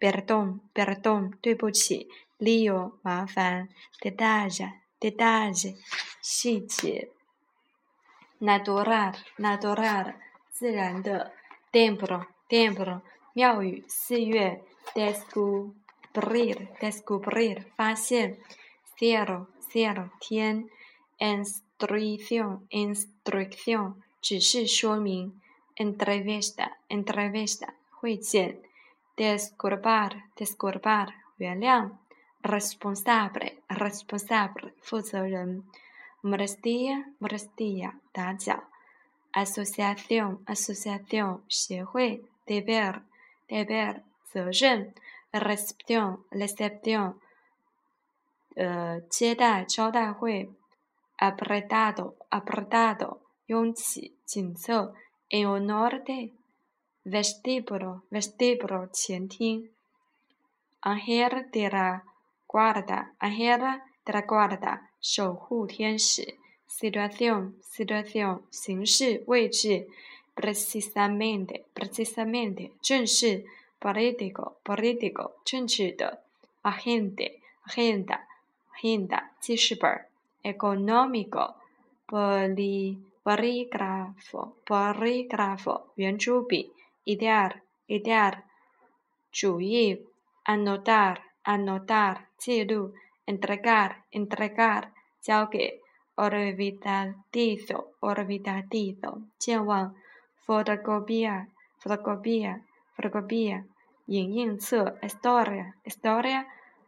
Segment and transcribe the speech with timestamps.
[0.00, 2.08] Perdón，perdón，对不起。
[2.38, 3.68] Lío，麻烦。
[4.00, 5.76] Detalle，detalle，
[6.22, 7.10] 细节。
[8.40, 10.14] Natural，natural，
[10.50, 11.34] 自然的。
[11.70, 13.02] Templo，templo，
[13.34, 14.62] 庙宇、寺院。
[14.94, 18.38] Descubrir，descubrir，发现。
[18.98, 20.70] Cielo，cielo，天。
[21.18, 25.38] Instrucción，instrucción，指示说明。
[25.76, 28.62] Entrevista，entrevista，会见。
[29.16, 31.90] Disculpar disculpar 原谅
[32.42, 35.64] ，responsable responsable 负责人
[36.22, 38.64] ，molestia molestia 打搅
[39.32, 43.02] ，asociación asociación 协会，deber
[43.48, 44.94] deber 责任
[45.32, 47.14] ，recepción recepción
[48.56, 50.50] 呃接待招待会
[51.18, 54.94] ，apretado apretado 拥挤紧凑
[55.28, 56.32] ，en honor de
[57.09, 59.69] vestíbulo, vestíbulo 前厅，
[60.81, 62.03] ángel de la
[62.47, 66.35] guarda, ángel de la guarda 守护天使，
[66.67, 69.87] situación, situación 形式位置，
[70.35, 73.45] precisamente, precisamente 正是，
[73.79, 76.23] político, político 政治的，
[76.63, 78.25] agente, agenda,
[78.73, 80.07] agenda 记事本，
[80.41, 81.55] económico,
[82.07, 86.71] boli, bolígrafo, bolígrafo 圆珠笔。
[87.04, 88.42] idear, idear,
[89.30, 90.06] 主意
[90.44, 92.94] ；anotar, anotar, 记录
[93.26, 94.90] ；entregar, entregar,
[95.20, 95.80] 交给
[96.16, 99.94] ；olvidadizo, olvidadizo, 健忘
[100.46, 101.46] ；fotocopia,
[101.82, 102.60] fotocopia,
[102.96, 103.64] fotocopia,
[104.06, 106.46] 影印册；historia, historia,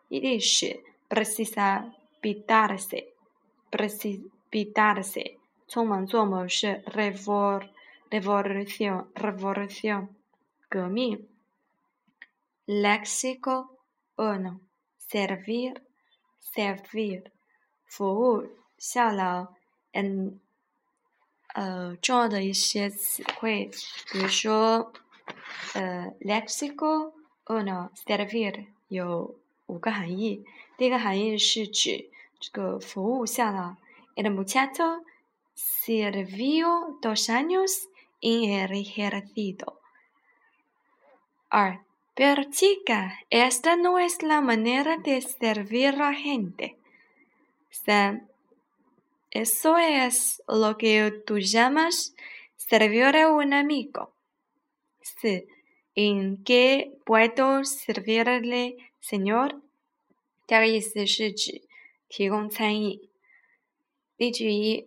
[0.09, 3.13] 历史；precisa pitarse
[3.73, 7.69] precipitarse, 匆忙做某事；revol
[8.13, 10.09] revolución, revolución,
[10.69, 11.27] 革命
[12.67, 13.69] ；léxico
[14.17, 14.61] uno,
[15.11, 15.81] servir,
[16.55, 17.25] servir,
[17.87, 18.47] 服务、
[18.79, 19.55] 效劳。
[19.93, 20.39] 嗯，
[21.55, 23.71] 呃，重要的一些词汇，
[24.11, 24.93] 比如说，
[25.75, 27.13] 呃，lexico
[27.47, 29.35] uno servir 有
[29.67, 30.45] 五个含义。
[30.77, 33.77] 第一个含义是指这个服务效劳。
[34.15, 35.03] El muchacho
[35.55, 37.89] sirvió dos años
[38.23, 39.81] en el ejército.
[42.15, 46.79] pero chica, esta no es la manera de servir a gente.
[49.31, 52.15] Eso es lo que tú llamas
[52.57, 54.15] servir a un amigo.
[55.95, 59.61] ¿En qué puedo servirle, señor?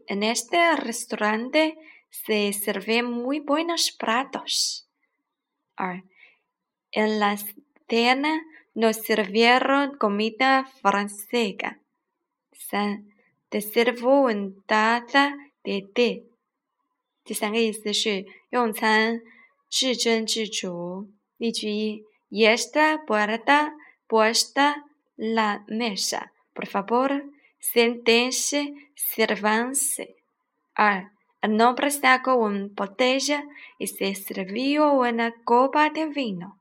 [0.08, 1.78] En este restaurante
[2.15, 4.89] se sirven muy buenos platos.
[6.93, 7.37] En la
[7.89, 8.43] cena
[8.75, 11.79] nos sirvieron comida francesa.
[13.49, 16.25] Te sirvo una taza de té.
[17.25, 19.21] 第三个意思是用餐
[19.69, 21.11] 至真至足。
[21.37, 23.73] 例句一：Y esta puerta
[24.09, 24.85] puesta
[25.17, 26.33] la mesa.
[26.55, 27.23] Por favor,
[27.61, 30.17] siéntense, sírvanse.
[30.75, 31.11] 二
[31.45, 33.45] el nombre sacó una botella
[33.79, 36.59] y se sirvió una copa de vino.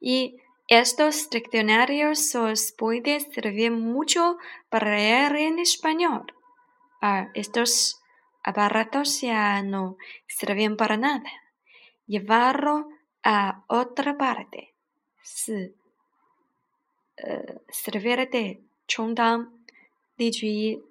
[0.00, 0.36] Y
[0.68, 4.38] estos diccionarios os pueden servir mucho
[4.68, 6.32] para leer en español.
[7.34, 8.00] estos
[8.42, 11.30] aparatos ya no sirven para nada.
[12.06, 12.88] Llevarlo
[13.22, 14.74] a otra parte.
[15.22, 15.74] 四，
[17.16, 19.52] 呃，servir de 充当。
[20.16, 20.82] 例句一。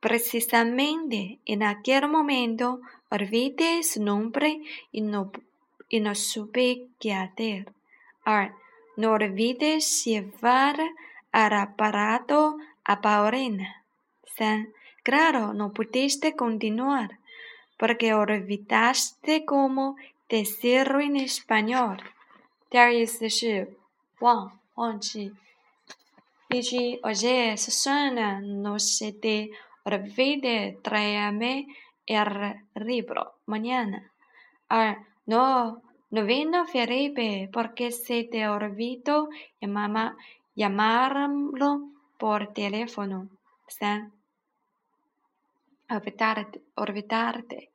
[0.05, 2.81] precisamente en aquel momento
[3.11, 4.61] olvidé su nombre
[4.93, 5.31] y no
[5.89, 7.73] y no supe qué hacer.
[8.25, 8.55] 二
[8.97, 10.77] no olvides llevar
[11.33, 13.85] al aparato a Paulina.
[14.37, 14.73] 三
[15.03, 17.19] claro no pudiste continuar
[17.77, 19.97] porque olvidaste cómo
[20.29, 21.99] decirlo en español.
[22.71, 23.77] 第二意思是
[24.21, 25.33] 忘忘记。
[26.49, 29.51] 例句：Oye, Susana, no se te
[29.86, 31.68] olvide traerme
[32.06, 32.28] el
[32.76, 34.12] libro mañana.
[34.70, 39.30] Ah, no, no vino Felipe porque se te olvidó
[40.56, 43.30] llamarlo por teléfono.
[43.68, 44.12] San.
[45.90, 47.72] Olvidarte, olvidarte,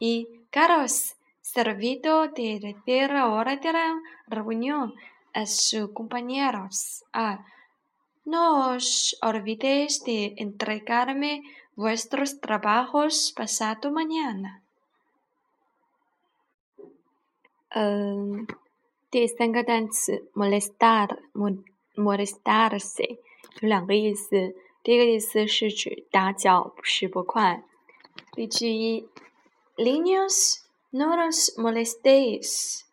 [0.00, 4.94] Y Carlos, servido de tercera hora de la reunión
[5.34, 7.04] a sus compañeros.
[7.12, 7.44] Ah,
[8.27, 11.41] no os olvidéis de entregarme
[11.75, 14.61] vuestros trabajos pasado mañana.
[17.75, 18.45] 嗯，
[19.09, 23.17] 第三个单词 molestar，molestarse
[23.61, 24.55] 有两个意思。
[24.83, 27.63] 第一个意思是指打搅、使不快。
[28.35, 29.07] 例句一：
[29.77, 30.61] Niños,
[30.91, 32.83] no los molestéis.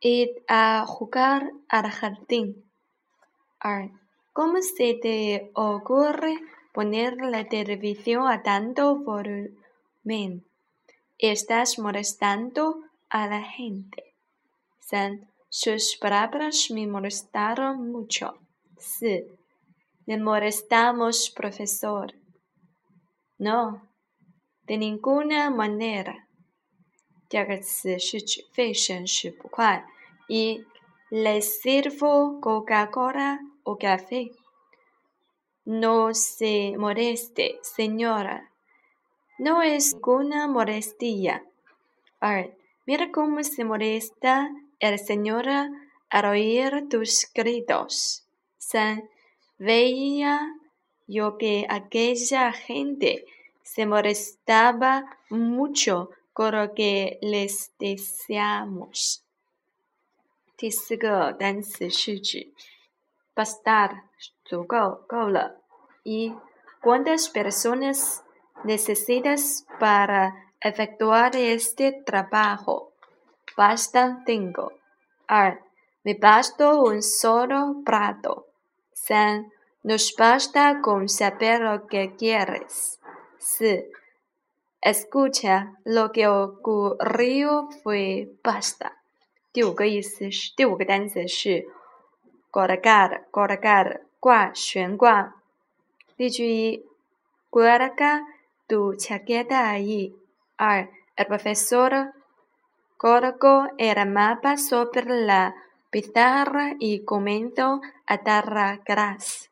[0.00, 2.62] Id a jugar al jardín.
[3.58, 3.90] 二
[4.32, 6.38] ，¿Cómo se te ocurre
[6.72, 10.44] poner la televisión a tanto volumen?
[11.18, 14.14] Estás molestando a la gente.
[14.80, 18.34] 三，sus palabras me molestaron mucho.
[18.78, 19.26] 四，
[20.06, 22.12] le molestamos profesor.
[23.38, 23.82] No,
[24.66, 26.26] de ninguna manera.
[27.28, 29.84] 第二个词是指费神使不快。
[30.28, 30.64] 一，
[31.10, 34.30] le sirvo Coca-Cola o café.
[35.64, 38.50] No se moleste, señora.
[39.38, 41.44] No es ninguna molestia.
[42.20, 42.56] 二
[42.86, 44.48] Mira cómo se molesta
[44.78, 48.24] el Señor al oír tus gritos.
[48.58, 49.10] San,
[49.58, 50.54] veía
[51.08, 53.24] yo que aquella gente
[53.64, 59.22] se molestaba mucho con lo que les deseamos.
[60.56, 62.54] 第四个单词是指
[63.34, 64.02] bastar
[64.44, 65.60] 足够够了。
[66.04, 66.34] 一
[66.80, 68.22] ¿Cuántas personas
[68.64, 72.92] necesitas para efectuar este trabajo.
[73.56, 74.72] Basta tengo.
[75.28, 75.58] 2.
[76.04, 78.46] Me basta un solo plato.
[79.06, 79.46] 3.
[79.82, 82.98] Nos basta con saber lo que quieres.
[83.58, 83.84] 4.
[84.80, 88.92] Escucha, lo que ocurrió fue basta.
[89.52, 91.66] 第五个意思是，第五个单词是
[92.50, 95.34] colgar colgar 挂悬挂。
[96.16, 96.84] 例句一：
[97.50, 98.24] Cuelga
[98.66, 102.12] tu chaqueta ahí。el profesor
[102.96, 105.54] colocó el mapa sobre la
[105.90, 109.50] pizarra y comentó a dar gracias.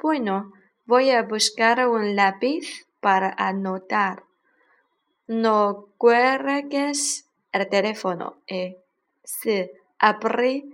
[0.00, 0.52] Bueno,
[0.86, 4.24] voy a buscar un lápiz para anotar.
[5.26, 8.38] No cuelgues el teléfono.
[8.46, 8.78] Eh.
[9.22, 10.73] Sí, abrí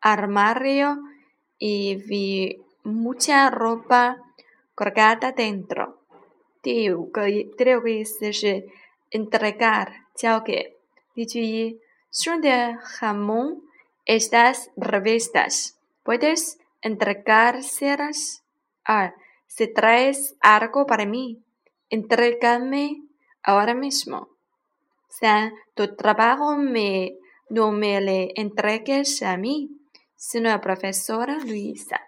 [0.00, 0.98] armario
[1.58, 4.18] y vi mucha ropa
[4.74, 6.02] colgada dentro.
[6.62, 8.04] Digo, creo que
[9.10, 10.06] entregar,
[10.44, 10.76] que
[12.10, 13.62] son de jamón
[14.04, 15.78] estas revistas.
[16.02, 18.42] ¿Puedes entregárselas?
[18.84, 19.14] Ah,
[19.46, 21.42] si traes algo para mí,
[21.90, 23.02] entrégame
[23.42, 24.16] ahora mismo.
[24.16, 27.17] O sea, tu trabajo me
[27.50, 29.70] no me le entregues a mí,
[30.16, 32.07] sino a profesora Luisa.